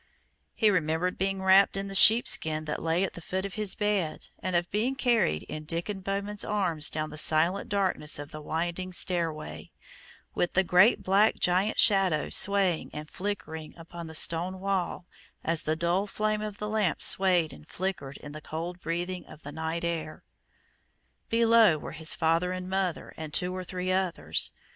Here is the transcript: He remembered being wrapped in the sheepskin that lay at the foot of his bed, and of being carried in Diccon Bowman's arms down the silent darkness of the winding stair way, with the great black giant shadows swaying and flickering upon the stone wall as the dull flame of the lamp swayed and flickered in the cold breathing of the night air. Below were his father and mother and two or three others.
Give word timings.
He 0.55 0.71
remembered 0.71 1.19
being 1.19 1.43
wrapped 1.43 1.77
in 1.77 1.87
the 1.87 1.93
sheepskin 1.93 2.65
that 2.65 2.81
lay 2.81 3.03
at 3.03 3.13
the 3.13 3.21
foot 3.21 3.45
of 3.45 3.53
his 3.53 3.75
bed, 3.75 4.29
and 4.39 4.55
of 4.55 4.67
being 4.71 4.95
carried 4.95 5.43
in 5.43 5.63
Diccon 5.63 6.01
Bowman's 6.01 6.43
arms 6.43 6.89
down 6.89 7.11
the 7.11 7.19
silent 7.19 7.69
darkness 7.69 8.17
of 8.17 8.31
the 8.31 8.41
winding 8.41 8.93
stair 8.93 9.31
way, 9.31 9.71
with 10.33 10.53
the 10.53 10.63
great 10.63 11.03
black 11.03 11.35
giant 11.35 11.77
shadows 11.79 12.35
swaying 12.35 12.89
and 12.93 13.11
flickering 13.11 13.77
upon 13.77 14.07
the 14.07 14.15
stone 14.15 14.59
wall 14.59 15.05
as 15.43 15.61
the 15.61 15.75
dull 15.75 16.07
flame 16.07 16.41
of 16.41 16.57
the 16.57 16.67
lamp 16.67 17.03
swayed 17.03 17.53
and 17.53 17.67
flickered 17.69 18.17
in 18.17 18.31
the 18.31 18.41
cold 18.41 18.79
breathing 18.79 19.27
of 19.27 19.43
the 19.43 19.51
night 19.51 19.83
air. 19.83 20.23
Below 21.29 21.77
were 21.77 21.91
his 21.91 22.15
father 22.15 22.51
and 22.51 22.67
mother 22.67 23.13
and 23.17 23.31
two 23.35 23.55
or 23.55 23.63
three 23.63 23.91
others. 23.91 24.51